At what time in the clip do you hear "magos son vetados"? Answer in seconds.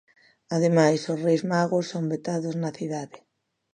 1.51-2.55